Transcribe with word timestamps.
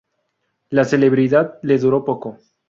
La 0.71 0.83
celebridad 0.83 1.59
le 1.61 1.77
duró 1.77 2.03
poco. 2.03 2.39